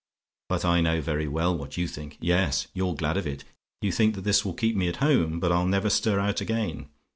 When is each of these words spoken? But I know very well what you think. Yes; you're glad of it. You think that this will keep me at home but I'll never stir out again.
But 0.49 0.65
I 0.65 0.81
know 0.81 0.99
very 0.99 1.27
well 1.27 1.55
what 1.55 1.77
you 1.77 1.87
think. 1.87 2.17
Yes; 2.19 2.65
you're 2.73 2.95
glad 2.95 3.17
of 3.17 3.27
it. 3.27 3.43
You 3.83 3.91
think 3.91 4.15
that 4.15 4.21
this 4.23 4.43
will 4.43 4.55
keep 4.55 4.75
me 4.75 4.87
at 4.87 4.95
home 4.95 5.39
but 5.39 5.51
I'll 5.51 5.67
never 5.67 5.91
stir 5.91 6.19
out 6.19 6.41
again. 6.41 6.87